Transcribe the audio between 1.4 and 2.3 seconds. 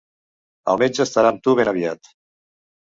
tu ben aviat.